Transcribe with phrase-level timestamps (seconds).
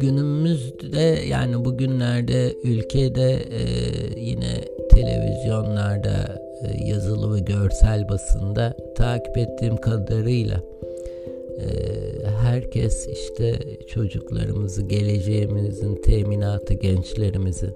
[0.00, 3.62] günümüzde yani bugünlerde ülkede e,
[4.20, 10.62] yine televizyonlarda e, yazılı ve görsel basında takip ettiğim kadarıyla
[11.58, 11.66] e,
[12.42, 13.54] herkes işte
[13.86, 17.70] çocuklarımızı, geleceğimizin teminatı, gençlerimizi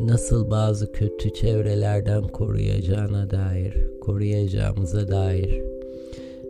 [0.00, 5.62] nasıl bazı kötü çevrelerden koruyacağına dair, koruyacağımıza dair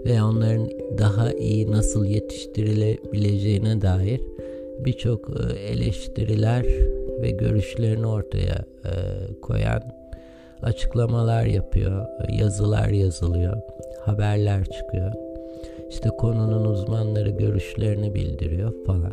[0.05, 4.21] ve onların daha iyi nasıl yetiştirilebileceğine dair
[4.85, 6.65] birçok e, eleştiriler
[7.23, 8.93] ve görüşlerini ortaya e,
[9.43, 9.83] koyan
[10.63, 13.57] açıklamalar yapıyor, yazılar yazılıyor,
[14.05, 15.13] haberler çıkıyor.
[15.91, 19.13] İşte konunun uzmanları görüşlerini bildiriyor falan.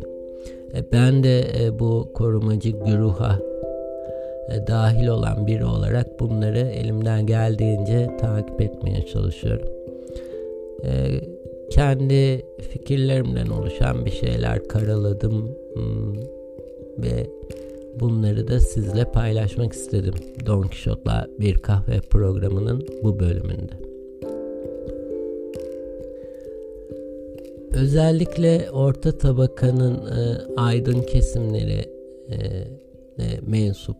[0.74, 1.44] E, ben de
[1.78, 3.38] bu korumacı güruha
[4.66, 9.68] dahil olan biri olarak bunları elimden geldiğince takip etmeye çalışıyorum.
[11.74, 16.16] Kendi fikirlerimden oluşan bir şeyler karaladım hmm,
[16.98, 17.26] ve
[18.00, 20.14] bunları da sizle paylaşmak istedim.
[20.46, 23.72] Don Quixote'la bir kahve programının bu bölümünde.
[27.74, 31.84] Özellikle orta tabakanın e, aydın kesimleri
[32.28, 32.36] e,
[33.18, 33.96] e, mensup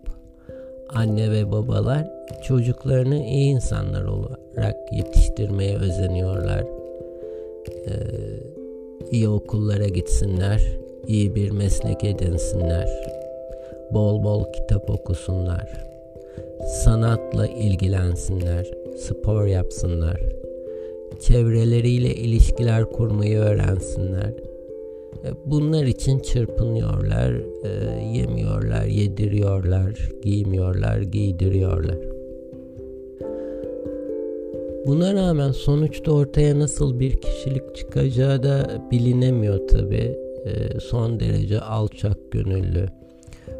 [0.88, 2.10] anne ve babalar
[2.42, 6.81] çocuklarını iyi insanlar olarak yetiştirmeye özeniyorlar.
[7.68, 7.92] Ee,
[9.10, 12.88] iyi okullara gitsinler, iyi bir meslek edinsinler,
[13.92, 15.84] bol bol kitap okusunlar,
[16.84, 20.20] sanatla ilgilensinler, spor yapsınlar,
[21.20, 24.32] çevreleriyle ilişkiler kurmayı öğrensinler.
[25.24, 27.32] E, bunlar için çırpınıyorlar,
[27.64, 32.11] e, yemiyorlar, yediriyorlar, giymiyorlar, giydiriyorlar.
[34.86, 40.18] Buna rağmen sonuçta ortaya nasıl bir kişilik çıkacağı da bilinemiyor tabi.
[40.44, 42.86] E, son derece alçak gönüllü,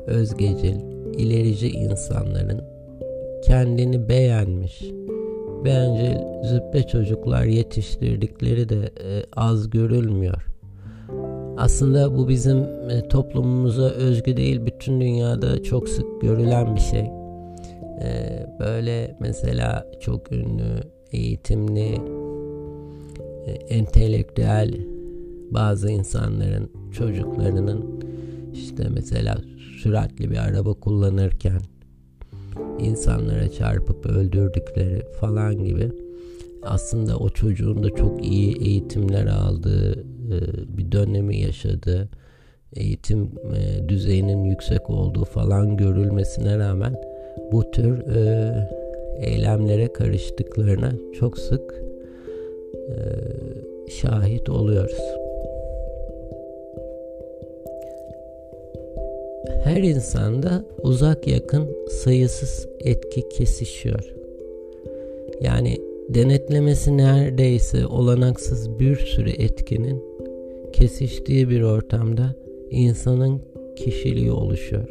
[0.06, 0.76] özgecil,
[1.16, 2.60] ilerici insanların
[3.44, 4.82] kendini beğenmiş,
[5.64, 10.46] bencil züppe çocuklar yetiştirdikleri de e, az görülmüyor.
[11.56, 12.58] Aslında bu bizim
[12.90, 17.10] e, toplumumuza özgü değil, bütün dünyada çok sık görülen bir şey.
[18.00, 22.00] E, böyle mesela çok ünlü eğitimli,
[23.46, 24.74] e, entelektüel
[25.50, 28.02] bazı insanların çocuklarının
[28.52, 29.38] işte mesela
[29.82, 31.60] süratli bir araba kullanırken
[32.78, 35.90] insanlara çarpıp öldürdükleri falan gibi
[36.62, 40.38] aslında o çocuğun da çok iyi eğitimler aldığı e,
[40.78, 42.08] bir dönemi yaşadığı
[42.76, 46.94] eğitim e, düzeyinin yüksek olduğu falan görülmesine rağmen
[47.52, 48.06] bu tür
[49.20, 51.84] eylemlere karıştıklarına çok sık
[52.74, 52.96] e,
[53.90, 54.98] şahit oluyoruz.
[59.64, 64.14] Her insanda uzak yakın sayısız etki kesişiyor.
[65.40, 70.02] Yani denetlemesi neredeyse olanaksız bir sürü etkinin
[70.72, 72.34] kesiştiği bir ortamda
[72.70, 73.40] insanın
[73.76, 74.88] kişiliği oluşuyor.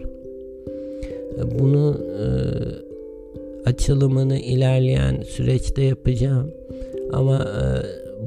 [1.59, 2.27] Bunu e,
[3.65, 6.51] açılımını ilerleyen süreçte yapacağım.
[7.13, 7.65] Ama e,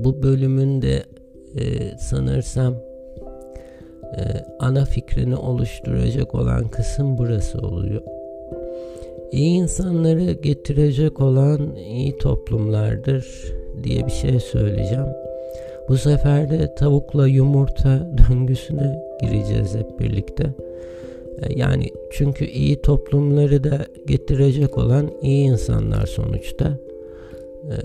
[0.05, 1.03] bu bölümün de
[1.57, 2.75] e, sanırsam
[4.03, 4.23] e,
[4.59, 8.03] ana fikrini oluşturacak olan kısım burası oluyor.
[9.33, 13.27] İyi insanları getirecek olan iyi toplumlardır
[13.83, 15.07] diye bir şey söyleyeceğim.
[15.89, 20.55] Bu sefer de tavukla yumurta döngüsüne gireceğiz hep birlikte.
[21.43, 26.79] E, yani çünkü iyi toplumları da getirecek olan iyi insanlar sonuçta.
[27.65, 27.77] E,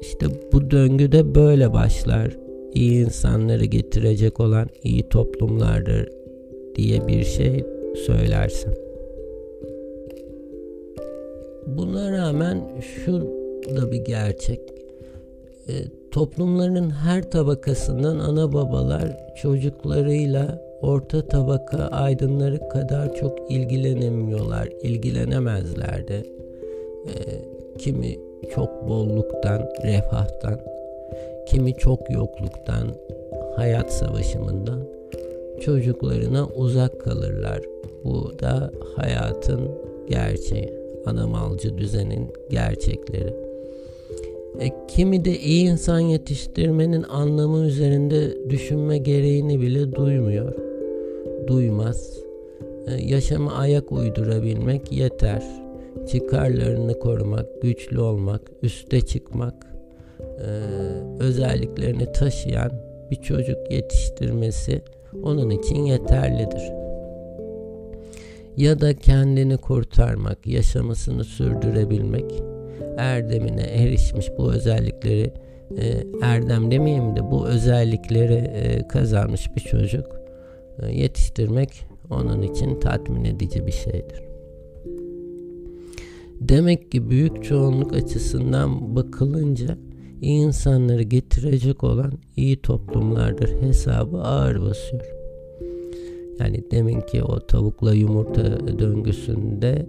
[0.00, 2.36] işte bu döngü de böyle başlar.
[2.74, 6.08] İyi insanları getirecek olan iyi toplumlardır
[6.76, 7.64] diye bir şey
[8.06, 8.72] söylersem.
[11.66, 12.68] Buna rağmen
[13.04, 13.12] şu
[13.76, 14.60] da bir gerçek.
[15.68, 15.72] E,
[16.10, 26.22] toplumların her tabakasından ana babalar çocuklarıyla orta tabaka aydınları kadar çok ilgilenemiyorlar, ilgilenemezler de.
[27.06, 27.14] E,
[27.78, 28.18] kimi
[28.54, 30.60] çok bolluktan, refahtan,
[31.46, 32.86] kimi çok yokluktan,
[33.56, 34.80] hayat savaşımından
[35.60, 37.60] çocuklarına uzak kalırlar.
[38.04, 39.60] Bu da hayatın
[40.08, 40.74] gerçeği,
[41.06, 43.34] anamalcı düzenin gerçekleri.
[44.60, 50.69] E, kimi de iyi insan yetiştirmenin anlamı üzerinde düşünme gereğini bile duymuyor
[51.46, 52.20] duymaz.
[52.86, 55.42] E, yaşama ayak uydurabilmek yeter.
[56.08, 59.66] Çıkarlarını korumak, güçlü olmak, üste çıkmak,
[60.20, 60.48] e,
[61.20, 62.70] özelliklerini taşıyan
[63.10, 64.82] bir çocuk yetiştirmesi
[65.22, 66.72] onun için yeterlidir.
[68.56, 72.42] Ya da kendini kurtarmak, yaşamasını sürdürebilmek,
[72.96, 75.32] erdemine erişmiş bu özellikleri
[75.78, 80.19] e, erdem demeyeyim de bu özellikleri e, kazanmış bir çocuk
[80.88, 84.22] yetiştirmek onun için tatmin edici bir şeydir.
[86.40, 89.78] Demek ki büyük çoğunluk açısından bakılınca
[90.20, 95.06] iyi insanları getirecek olan iyi toplumlardır hesabı ağır basıyor.
[96.38, 99.86] Yani demin ki o tavukla yumurta döngüsünde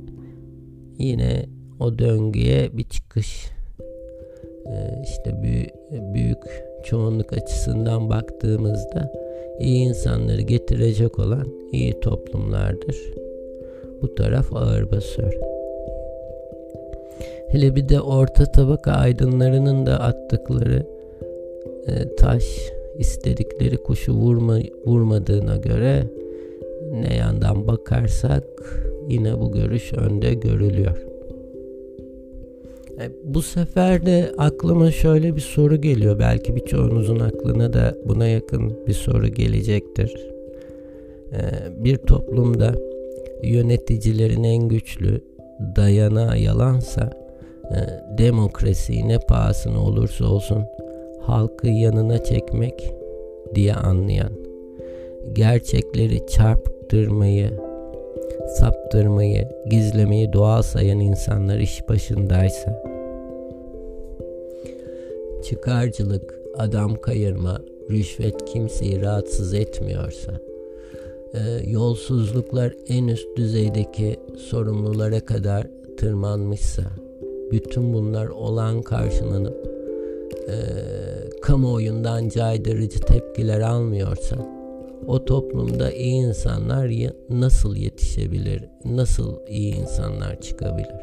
[0.98, 1.46] yine
[1.80, 3.52] o döngüye bir çıkış
[4.66, 5.44] ee, işte
[6.14, 6.38] büyük
[6.84, 9.12] çoğunluk açısından baktığımızda
[9.62, 12.98] iyi insanları getirecek olan iyi toplumlardır.
[14.02, 15.34] Bu taraf ağır basıyor.
[17.48, 20.86] Hele bir de orta tabaka aydınlarının da attıkları
[21.88, 22.44] e, taş
[22.98, 26.04] istedikleri kuşu vurma, vurmadığına göre
[26.92, 28.44] ne yandan bakarsak
[29.10, 31.11] yine bu görüş önde görülüyor.
[33.00, 36.20] E, bu sefer de aklıma şöyle bir soru geliyor.
[36.20, 40.28] Belki birçoğunuzun aklına da buna yakın bir soru gelecektir.
[41.34, 41.40] E,
[41.84, 42.76] bir toplumda
[43.44, 45.22] yöneticilerin en güçlü
[45.76, 47.10] dayanağı yalansa
[47.72, 47.78] e,
[48.18, 50.66] demokrasiyi ne pahasına olursa olsun
[51.22, 52.94] halkı yanına çekmek
[53.56, 54.32] diye anlayan,
[55.34, 57.52] gerçekleri çarptırmayı,
[58.60, 62.84] saptırmayı, gizlemeyi doğal sayan insanlar iş başındaysa,
[65.44, 70.32] çıkarcılık, adam kayırma, rüşvet kimseyi rahatsız etmiyorsa,
[71.34, 71.40] e,
[71.70, 76.84] yolsuzluklar en üst düzeydeki sorumlulara kadar tırmanmışsa,
[77.52, 79.72] bütün bunlar olan karşılanıp
[80.48, 80.56] e,
[81.42, 84.61] kamuoyundan caydırıcı tepkiler almıyorsa,
[85.08, 86.92] o toplumda iyi insanlar
[87.30, 88.64] nasıl yetişebilir?
[88.86, 90.96] Nasıl iyi insanlar çıkabilir?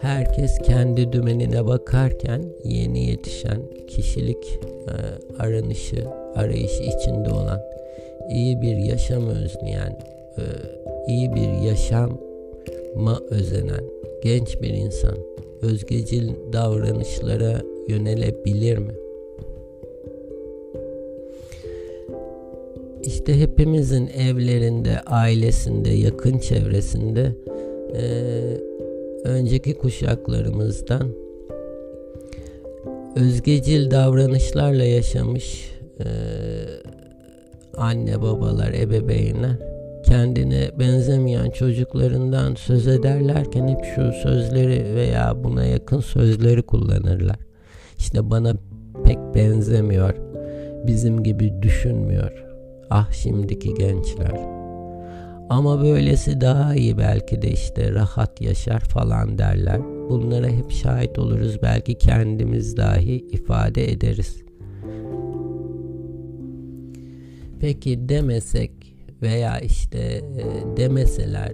[0.00, 4.44] Herkes kendi dümenine bakarken yeni yetişen kişilik
[4.88, 4.92] e,
[5.42, 7.60] aranışı, arayışı içinde olan
[8.30, 9.98] iyi bir yaşam özleyen,
[10.38, 10.42] e,
[11.08, 13.84] iyi bir yaşama özenen
[14.22, 15.16] genç bir insan
[15.62, 18.92] özgecil davranışlara yönelebilir mi?
[23.02, 27.36] İşte hepimizin evlerinde, ailesinde, yakın çevresinde
[27.94, 28.04] e,
[29.24, 31.08] önceki kuşaklarımızdan
[33.16, 35.70] özgecil davranışlarla yaşamış
[36.00, 36.06] e,
[37.76, 39.56] anne babalar, ebeveynler
[40.04, 47.36] kendine benzemeyen çocuklarından söz ederlerken hep şu sözleri veya buna yakın sözleri kullanırlar.
[47.98, 48.54] İşte bana
[49.04, 50.14] pek benzemiyor,
[50.86, 52.49] bizim gibi düşünmüyor
[52.90, 54.60] Ah şimdiki gençler.
[55.50, 59.80] Ama böylesi daha iyi belki de işte rahat yaşar falan derler.
[60.10, 64.42] Bunlara hep şahit oluruz belki kendimiz dahi ifade ederiz.
[67.60, 68.72] Peki demesek
[69.22, 71.52] veya işte e, demeseler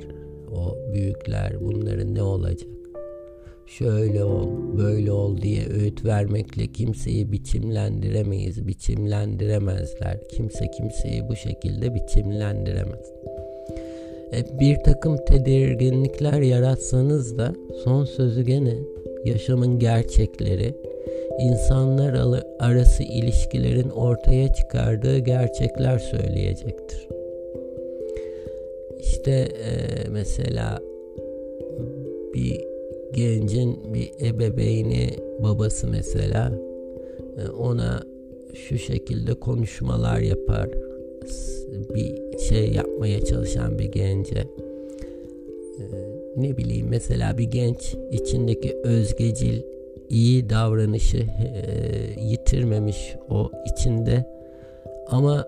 [0.52, 2.75] o büyükler bunların ne olacak?
[3.66, 10.28] Şöyle ol, böyle ol diye öğüt vermekle kimseyi biçimlendiremeyiz, biçimlendiremezler.
[10.28, 13.12] Kimse kimseyi bu şekilde biçimlendiremez.
[14.32, 17.54] E, bir takım tedirginlikler yaratsanız da
[17.84, 18.74] son sözü gene
[19.24, 20.74] yaşamın gerçekleri,
[21.40, 27.08] insanlar arası ilişkilerin ortaya çıkardığı gerçekler söyleyecektir.
[29.00, 29.72] İşte e,
[30.10, 30.78] mesela
[32.34, 32.75] bir
[33.16, 35.10] gencin bir ebeveyni
[35.42, 36.52] babası mesela
[37.38, 38.02] e, ona
[38.54, 40.68] şu şekilde konuşmalar yapar
[41.94, 44.38] bir şey yapmaya çalışan bir gence
[45.78, 45.84] e,
[46.36, 49.62] ne bileyim mesela bir genç içindeki özgecil
[50.08, 54.24] iyi davranışı e, yitirmemiş o içinde
[55.06, 55.46] ama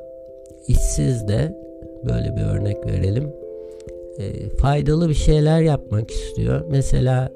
[0.68, 1.58] işsiz de
[2.06, 3.32] böyle bir örnek verelim
[4.58, 6.64] faydalı bir şeyler yapmak istiyor.
[6.68, 7.30] Mesela.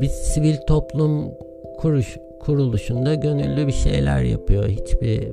[0.00, 1.30] Bir sivil toplum
[1.78, 4.68] kuruş, kuruluşunda gönüllü bir şeyler yapıyor.
[4.68, 5.28] Hiçbir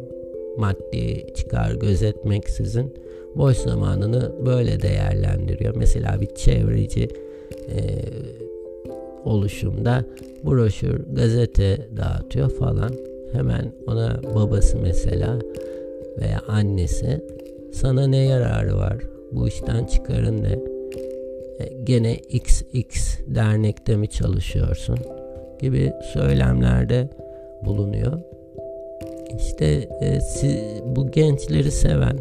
[0.57, 2.93] maddi çıkar gözetmeksizin
[3.35, 5.75] boş zamanını böyle değerlendiriyor.
[5.75, 7.09] Mesela bir çevreci
[7.69, 7.79] e,
[9.25, 10.05] oluşumda
[10.43, 12.91] broşür, gazete dağıtıyor falan.
[13.33, 15.39] Hemen ona babası mesela
[16.21, 17.21] veya annesi
[17.71, 18.97] sana ne yararı var?
[19.31, 20.70] Bu işten çıkarın ne?
[21.61, 24.97] E, gene XX dernekte mi çalışıyorsun
[25.59, 27.09] gibi söylemlerde
[27.65, 28.19] bulunuyor.
[29.37, 29.65] işte
[30.01, 32.17] e, siz, bu gençleri seven,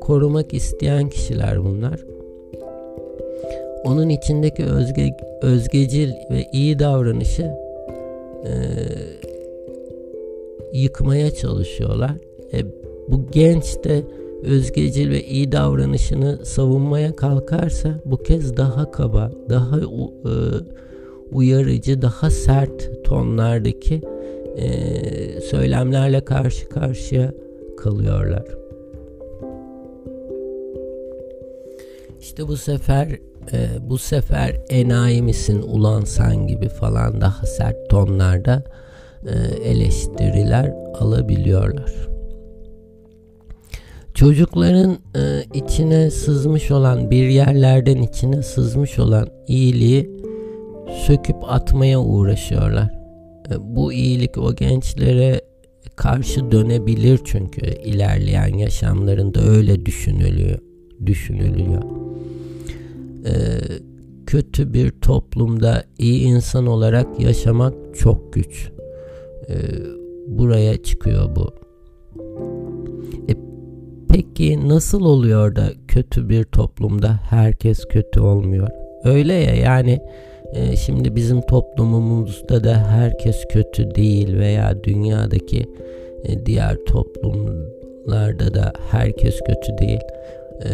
[0.00, 2.00] korumak isteyen kişiler bunlar.
[3.84, 7.42] Onun içindeki özge, özgecil ve iyi davranışı
[8.44, 8.52] e,
[10.72, 12.12] yıkmaya çalışıyorlar.
[12.52, 12.64] E,
[13.08, 14.02] bu genç de
[14.42, 19.84] özgecil ve iyi davranışını savunmaya kalkarsa bu kez daha kaba, daha e,
[21.32, 24.00] uyarıcı, daha sert tonlardaki
[24.56, 27.32] e, söylemlerle karşı karşıya
[27.76, 28.44] kalıyorlar.
[32.20, 33.08] İşte bu sefer
[33.52, 38.62] e, bu sefer enayi misin ulan sen gibi falan daha sert tonlarda
[39.26, 42.11] e, eleştiriler alabiliyorlar.
[44.22, 50.10] Çocukların e, içine sızmış olan bir yerlerden içine sızmış olan iyiliği
[51.06, 52.90] söküp atmaya uğraşıyorlar.
[53.50, 55.40] E, bu iyilik o gençlere
[55.96, 60.58] karşı dönebilir çünkü ilerleyen yaşamlarında öyle düşünülüyor.
[61.06, 61.82] Düşünülüyor.
[63.26, 63.34] E,
[64.26, 68.70] kötü bir toplumda iyi insan olarak yaşamak çok güç.
[69.48, 69.54] E,
[70.26, 71.61] buraya çıkıyor bu.
[74.12, 78.68] Peki nasıl oluyor da kötü bir toplumda herkes kötü olmuyor?
[79.04, 80.00] Öyle ya yani
[80.52, 85.66] e, şimdi bizim toplumumuzda da herkes kötü değil veya dünyadaki
[86.24, 90.00] e, diğer toplumlarda da herkes kötü değil.
[90.64, 90.70] E,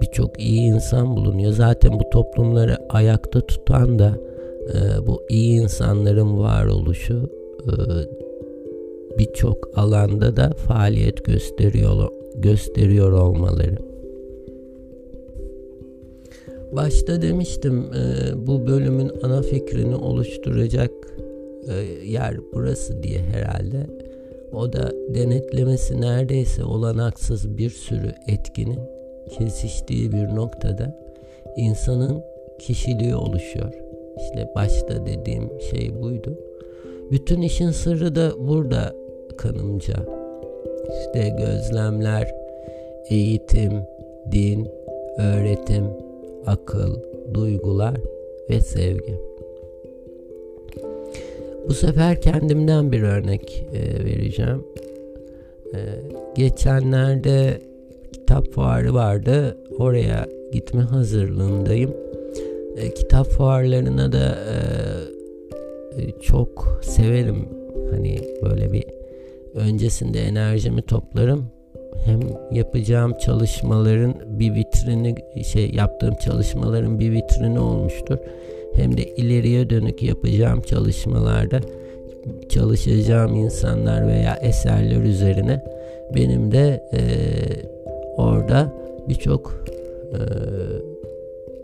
[0.00, 1.52] Birçok iyi insan bulunuyor.
[1.52, 4.18] Zaten bu toplumları ayakta tutan da
[4.74, 7.30] e, bu iyi insanların varoluşu
[7.66, 7.72] e,
[9.18, 13.78] birçok alanda da faaliyet gösteriyor gösteriyor olmaları.
[16.72, 20.90] Başta demiştim e, bu bölümün ana fikrini oluşturacak
[21.68, 21.74] e,
[22.06, 23.86] yer burası diye herhalde.
[24.52, 28.78] O da denetlemesi neredeyse olanaksız bir sürü etkinin
[29.38, 30.98] kesiştiği bir noktada
[31.56, 32.22] insanın
[32.58, 33.72] kişiliği oluşuyor.
[34.16, 36.38] İşte başta dediğim şey buydu.
[37.10, 38.94] Bütün işin sırrı da burada
[39.38, 40.21] kanımca.
[41.00, 42.34] İşte gözlemler,
[43.10, 43.72] eğitim,
[44.32, 44.68] din,
[45.18, 45.84] öğretim,
[46.46, 46.96] akıl,
[47.34, 47.94] duygular
[48.50, 49.18] ve sevgi.
[51.68, 54.64] Bu sefer kendimden bir örnek e, vereceğim.
[55.74, 55.78] E,
[56.36, 57.60] geçenlerde
[58.12, 59.56] kitap fuarı vardı.
[59.78, 61.94] Oraya gitme hazırlığındayım.
[62.76, 64.38] E, kitap fuarlarına da
[66.20, 67.48] çok severim.
[67.90, 68.84] Hani böyle bir
[69.54, 71.46] öncesinde enerjimi toplarım.
[72.04, 72.20] Hem
[72.52, 78.18] yapacağım çalışmaların bir vitrini şey yaptığım çalışmaların bir vitrini olmuştur.
[78.74, 81.60] Hem de ileriye dönük yapacağım çalışmalarda
[82.48, 85.64] çalışacağım insanlar veya eserler üzerine
[86.14, 87.00] benim de e,
[88.16, 88.72] orada
[89.08, 89.64] birçok
[90.12, 90.18] e,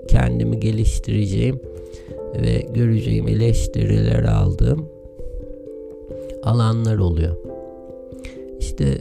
[0.08, 1.60] kendimi geliştireceğim
[2.42, 4.88] ve göreceğim eleştiriler aldığım
[6.42, 7.47] alanlar oluyor.
[8.58, 8.98] İşte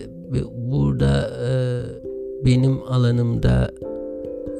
[0.57, 1.51] burada e,
[2.45, 3.71] benim alanımda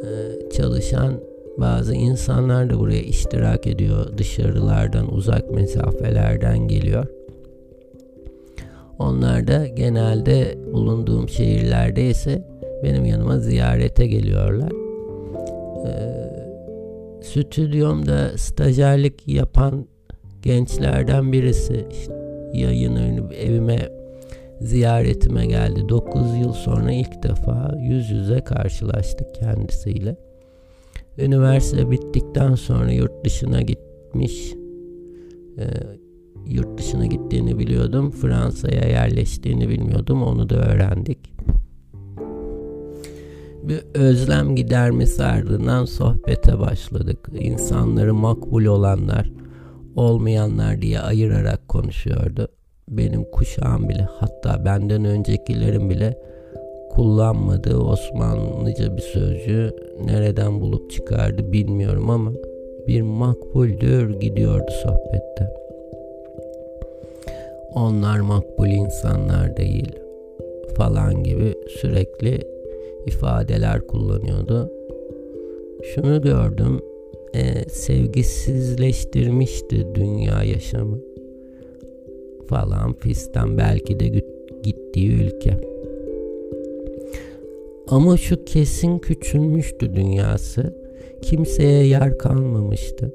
[0.04, 0.10] e,
[0.50, 1.14] çalışan
[1.58, 4.18] bazı insanlar da buraya iştirak ediyor.
[4.18, 7.06] Dışarılardan, uzak mesafelerden geliyor.
[9.00, 12.48] Onlar da genelde bulunduğum şehirlerde ise
[12.84, 14.72] benim yanıma ziyarete geliyorlar.
[15.86, 16.28] Ee,
[17.22, 19.88] stüdyomda stajyerlik yapan
[20.42, 22.14] gençlerden birisi işte
[22.54, 23.97] yayınlarını evime
[24.62, 25.90] ziyaretime geldi.
[25.90, 30.18] 9 yıl sonra ilk defa yüz yüze karşılaştık kendisiyle.
[31.18, 34.54] Üniversite bittikten sonra yurt dışına gitmiş.
[35.58, 35.66] E,
[36.48, 38.12] yurt dışına gittiğini biliyordum.
[38.12, 40.24] Fransa'ya yerleştiğini bilmiyordum.
[40.24, 41.34] Onu da öğrendik.
[43.64, 47.30] Bir özlem gidermesi ardından sohbete başladık.
[47.40, 49.32] İnsanları makbul olanlar,
[49.96, 52.48] olmayanlar diye ayırarak konuşuyordu.
[52.92, 56.18] Benim kuşağım bile hatta benden öncekilerin bile
[56.90, 59.76] kullanmadığı Osmanlıca bir sözcüğü
[60.06, 62.32] nereden bulup çıkardı bilmiyorum ama
[62.88, 65.54] bir makbuldür gidiyordu sohbette.
[67.74, 69.92] Onlar makbul insanlar değil
[70.76, 72.40] falan gibi sürekli
[73.08, 74.72] ifadeler kullanıyordu.
[75.84, 76.82] Şunu gördüm,
[77.34, 81.00] e, sevgisizleştirmişti dünya yaşamı
[82.48, 84.08] falan fistan belki de
[84.64, 85.58] gittiği ülke.
[87.88, 90.74] Ama şu kesin küçülmüştü dünyası.
[91.22, 93.14] Kimseye yer kalmamıştı.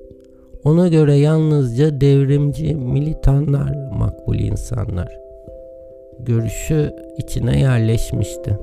[0.64, 5.18] Ona göre yalnızca devrimci militanlar makbul insanlar.
[6.18, 8.58] görüşü içine yerleşmişti.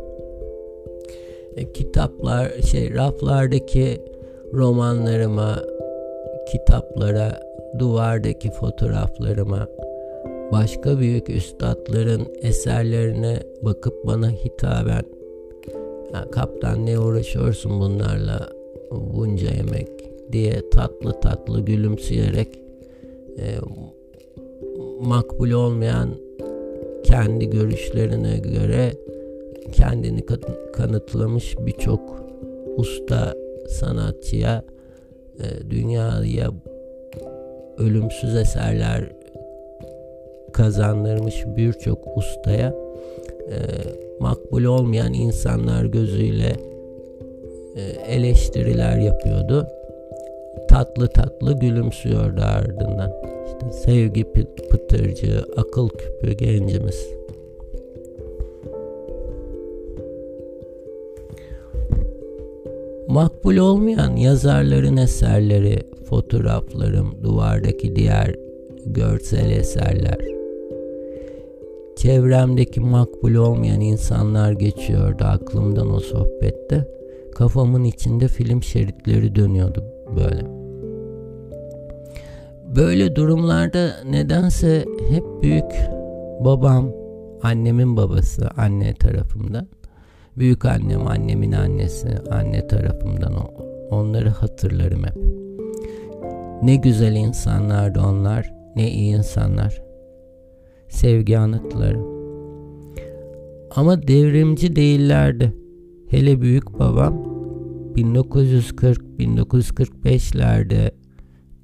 [1.57, 4.01] E, kitaplar, şey raflardaki
[4.53, 5.59] romanlarıma,
[6.51, 7.39] kitaplara,
[7.79, 9.67] duvardaki fotoğraflarıma,
[10.51, 15.03] başka büyük üstadların eserlerine bakıp bana hitaben
[16.13, 18.49] ya kaptan ne uğraşıyorsun bunlarla
[18.91, 19.89] bunca yemek?
[20.31, 22.47] diye tatlı tatlı gülümseyerek
[23.37, 23.45] e,
[25.01, 26.09] makbul olmayan
[27.03, 28.91] kendi görüşlerine göre
[29.71, 30.25] kendini
[30.73, 32.23] kanıtlamış birçok
[32.77, 33.33] usta
[33.67, 34.63] sanatçıya
[35.39, 36.51] e, dünyaya
[37.77, 39.18] ölümsüz eserler
[40.59, 42.75] kazandırmış birçok ustaya
[43.49, 43.57] e,
[44.19, 46.55] makbul olmayan insanlar gözüyle
[47.75, 47.81] e,
[48.15, 49.67] eleştiriler yapıyordu.
[50.69, 53.13] Tatlı tatlı gülümsüyordu ardından.
[53.45, 54.25] İşte sevgi
[54.71, 57.07] pıtırcı, akıl küpü gencimiz.
[63.07, 68.35] Makbul olmayan yazarların eserleri, fotoğraflarım, duvardaki diğer
[68.85, 70.38] görsel eserler.
[72.01, 76.87] Çevremdeki makbul olmayan insanlar geçiyordu aklımdan o sohbette.
[77.35, 79.83] Kafamın içinde film şeritleri dönüyordu
[80.15, 80.41] böyle.
[82.75, 85.71] Böyle durumlarda nedense hep büyük
[86.39, 86.91] babam,
[87.43, 89.67] annemin babası anne tarafımdan
[90.37, 93.47] Büyük annem, annemin annesi, anne tarafımdan o,
[93.91, 95.17] onları hatırlarım hep.
[96.63, 99.88] Ne güzel insanlardı onlar, ne iyi insanlar.
[100.89, 101.99] Sevgi anıtları.
[103.75, 105.53] Ama devrimci değillerdi.
[106.07, 107.23] Hele büyük babam
[107.95, 110.91] 1940-1945'lerde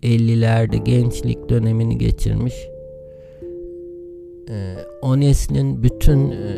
[0.04, 2.54] 50'lerde gençlik dönemini geçirmiş.
[4.50, 4.76] Ee,
[5.20, 6.58] neslin bütün e,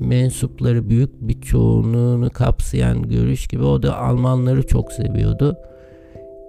[0.00, 5.56] mensupları büyük bir çoğunluğunu kapsayan görüş gibi o da Almanları çok seviyordu.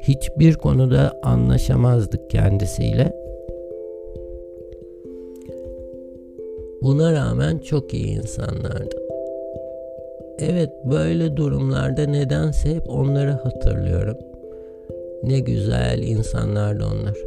[0.01, 3.22] Hiçbir konuda anlaşamazdık kendisiyle.
[6.83, 8.95] Buna rağmen çok iyi insanlardı.
[10.39, 14.17] Evet böyle durumlarda nedense hep onları hatırlıyorum.
[15.23, 17.17] Ne güzel insanlardı onlar.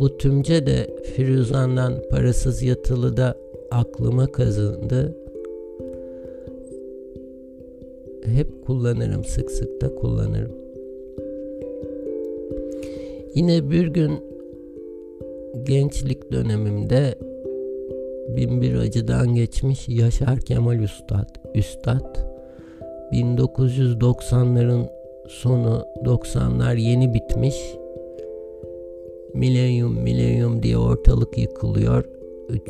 [0.00, 3.34] Bu tümce de Firuzan'dan parasız yatılı da
[3.70, 5.16] aklıma kazındı.
[8.24, 10.52] Hep kullanırım, sık sık da kullanırım.
[13.34, 14.12] Yine bir gün
[15.64, 17.14] gençlik dönemimde
[18.36, 21.28] binbir acıdan geçmiş Yaşar Kemal Üstad.
[21.54, 22.16] Üstad
[23.12, 24.86] 1990'ların
[25.28, 27.56] sonu 90'lar yeni bitmiş.
[29.34, 32.04] Milenyum milenyum diye ortalık yıkılıyor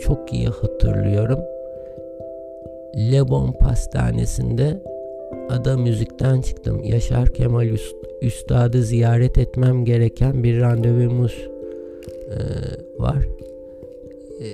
[0.00, 1.38] çok iyi hatırlıyorum.
[2.96, 4.82] Lebon Pastanesi'nde
[5.50, 6.84] ada müzikten çıktım.
[6.84, 11.48] Yaşar Kemal Üst, Üstad'ı ziyaret etmem gereken bir randevumuz
[12.30, 12.38] e,
[12.98, 13.28] var.
[14.40, 14.46] E,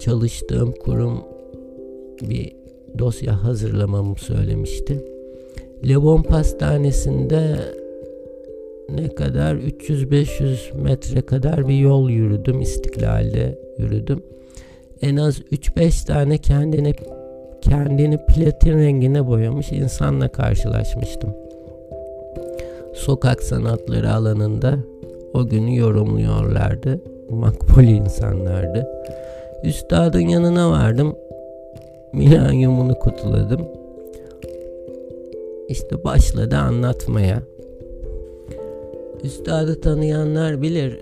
[0.00, 1.20] çalıştığım kurum
[2.22, 2.52] bir
[2.98, 5.04] dosya hazırlamamı söylemişti.
[5.88, 7.56] Lebon Pastanesi'nde
[8.88, 12.60] ne kadar 300-500 metre kadar bir yol yürüdüm.
[12.60, 14.22] İstiklal'de yürüdüm
[15.02, 16.94] en az 3-5 tane kendini
[17.60, 21.30] kendini platin rengine boyamış insanla karşılaşmıştım.
[22.94, 24.78] Sokak sanatları alanında
[25.34, 27.00] o günü yorumluyorlardı.
[27.30, 28.88] Makbul insanlardı.
[29.64, 31.16] Üstadın yanına vardım.
[32.12, 33.60] Milanyumunu kutladım.
[35.68, 37.42] İşte başladı anlatmaya.
[39.24, 40.98] Üstadı tanıyanlar bilir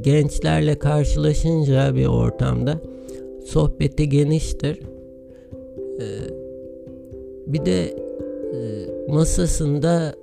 [0.00, 2.80] gençlerle karşılaşınca bir ortamda
[3.46, 4.78] sohbeti geniştir.
[6.00, 6.04] Ee,
[7.46, 10.14] bir de e, masasında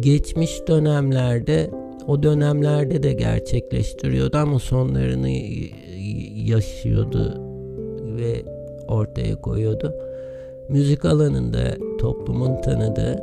[0.00, 1.70] geçmiş dönemlerde
[2.06, 5.28] o dönemlerde de gerçekleştiriyordu ama sonlarını
[6.50, 7.40] yaşıyordu
[8.18, 8.44] ve
[8.88, 9.94] ortaya koyuyordu.
[10.68, 11.58] Müzik alanında
[11.98, 13.18] toplumun tanıdığı,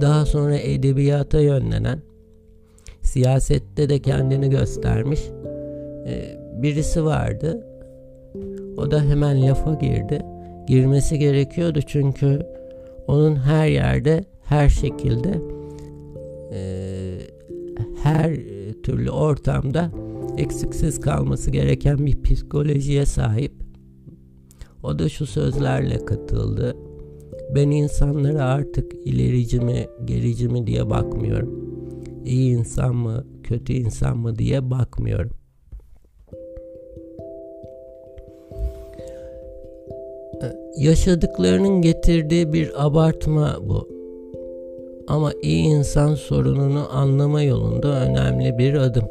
[0.00, 1.98] daha sonra edebiyata yönlenen,
[3.02, 5.20] siyasette de kendini göstermiş
[6.06, 7.66] e, birisi vardı.
[8.76, 10.22] O da hemen lafa girdi.
[10.66, 12.38] Girmesi gerekiyordu çünkü
[13.06, 15.40] onun her yerde, her şekilde,
[16.52, 16.60] e,
[18.02, 18.36] her
[18.82, 19.90] türlü ortamda
[20.38, 23.52] eksiksiz kalması gereken bir psikolojiye sahip.
[24.82, 26.76] O da şu sözlerle katıldı.
[27.54, 31.74] Ben insanlara artık ilerici mi, gerici mi diye bakmıyorum.
[32.24, 35.30] İyi insan mı, kötü insan mı diye bakmıyorum.
[40.78, 43.88] Yaşadıklarının getirdiği bir abartma bu.
[45.08, 49.04] Ama iyi insan sorununu anlama yolunda önemli bir adım.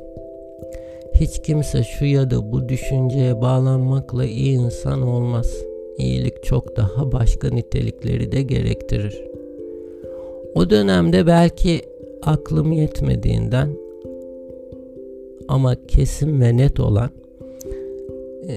[1.23, 5.53] Hiç kimse şu ya da bu düşünceye bağlanmakla iyi insan olmaz.
[5.97, 9.23] İyilik çok daha başka nitelikleri de gerektirir.
[10.55, 11.81] O dönemde belki
[12.21, 13.69] aklım yetmediğinden
[15.47, 17.09] ama kesin ve net olan
[18.47, 18.55] e,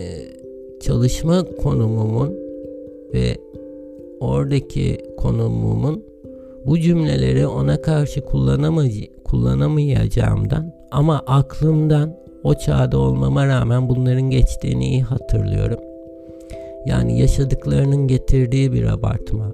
[0.81, 2.35] çalışma konumumun
[3.15, 3.37] ve
[4.21, 6.05] oradaki konumumun
[6.67, 8.21] bu cümleleri ona karşı
[9.25, 15.81] kullanamayacağımdan ama aklımdan o çağda olmama rağmen bunların geçtiğini iyi hatırlıyorum.
[16.87, 19.53] Yani yaşadıklarının getirdiği bir abartma.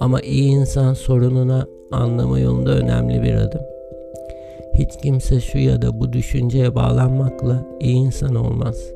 [0.00, 3.60] Ama iyi insan sorununa anlama yolunda önemli bir adım.
[4.74, 8.92] Hiç kimse şu ya da bu düşünceye bağlanmakla iyi insan olmaz.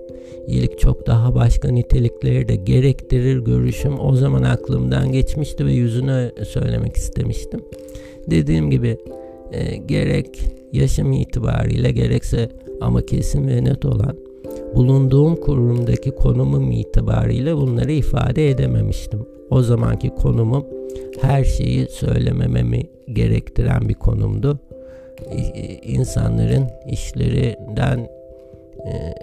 [0.47, 6.97] İyilik çok daha başka nitelikleri de gerektirir görüşüm o zaman aklımdan geçmişti ve yüzüne söylemek
[6.97, 7.61] istemiştim.
[8.31, 8.99] Dediğim gibi
[9.53, 10.41] e, gerek
[10.73, 12.49] yaşım itibariyle gerekse
[12.81, 14.17] ama kesin ve net olan
[14.75, 19.27] bulunduğum kurumdaki konumum itibariyle bunları ifade edememiştim.
[19.51, 20.67] O zamanki konumum
[21.21, 24.59] her şeyi söylemememi gerektiren bir konumdu.
[25.83, 27.99] İnsanların işlerinden
[28.87, 29.15] e,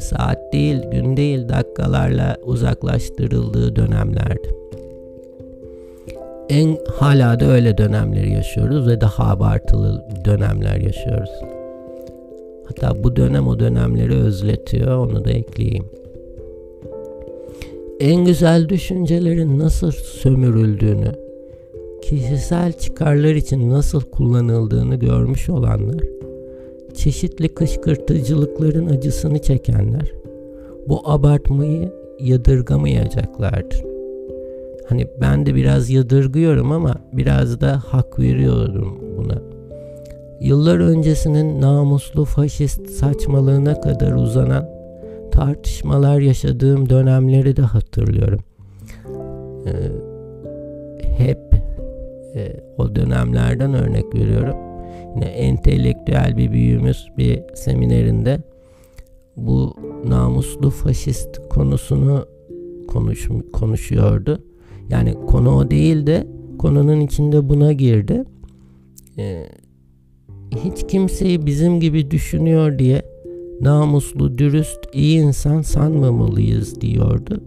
[0.00, 4.48] saat değil, gün değil, dakikalarla uzaklaştırıldığı dönemlerdi.
[6.48, 11.30] En hala da öyle dönemleri yaşıyoruz ve daha abartılı dönemler yaşıyoruz.
[12.70, 15.84] Hatta bu dönem o dönemleri özletiyor, onu da ekleyeyim.
[18.00, 21.12] En güzel düşüncelerin nasıl sömürüldüğünü,
[22.02, 26.00] kişisel çıkarlar için nasıl kullanıldığını görmüş olanlar,
[26.94, 30.12] çeşitli kışkırtıcılıkların acısını çekenler
[30.88, 33.82] bu abartmayı yadırgamayacaklardır.
[34.88, 39.49] Hani ben de biraz yadırgıyorum ama biraz da hak veriyorum buna.
[40.40, 44.68] Yıllar öncesinin namuslu faşist saçmalığına kadar uzanan
[45.32, 48.40] tartışmalar yaşadığım dönemleri de hatırlıyorum.
[49.66, 49.72] Ee,
[51.16, 51.54] hep
[52.34, 54.56] e, o dönemlerden örnek veriyorum.
[55.14, 58.40] Yine entelektüel bir büyüğümüz bir seminerinde
[59.36, 59.74] bu
[60.04, 62.26] namuslu faşist konusunu
[62.88, 64.42] konuş, konuşuyordu.
[64.88, 66.26] Yani konu o değil de
[66.58, 68.24] konunun içinde buna girdi.
[69.18, 69.46] Ee,
[70.56, 73.02] hiç kimseyi bizim gibi düşünüyor diye
[73.60, 77.40] namuslu, dürüst, iyi insan sanmamalıyız diyordu.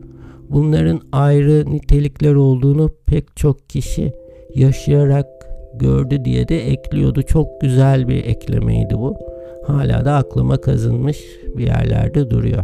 [0.49, 4.13] Bunların ayrı nitelikler olduğunu pek çok kişi
[4.55, 5.27] yaşayarak
[5.73, 7.21] gördü diye de ekliyordu.
[7.21, 9.15] Çok güzel bir eklemeydi bu.
[9.67, 11.17] Hala da aklıma kazınmış
[11.57, 12.63] bir yerlerde duruyor.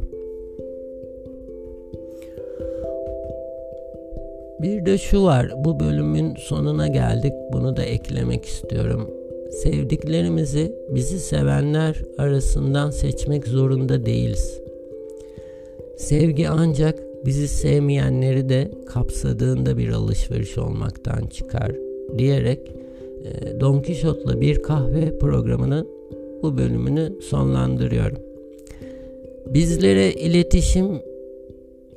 [4.61, 5.51] Bir de şu var.
[5.65, 7.33] Bu bölümün sonuna geldik.
[7.53, 9.18] Bunu da eklemek istiyorum.
[9.49, 14.61] Sevdiklerimizi bizi sevenler arasından seçmek zorunda değiliz.
[15.97, 21.71] Sevgi ancak bizi sevmeyenleri de kapsadığında bir alışveriş olmaktan çıkar
[22.17, 22.59] diyerek
[23.25, 25.87] e, Don Quixote'la bir kahve programının
[26.43, 28.17] bu bölümünü sonlandırıyorum.
[29.47, 31.01] Bizlere iletişim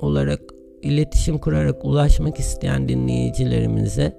[0.01, 0.41] olarak
[0.83, 4.13] iletişim kurarak ulaşmak isteyen dinleyicilerimize